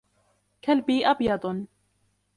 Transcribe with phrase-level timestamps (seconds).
[0.63, 1.65] كلبي أبيض.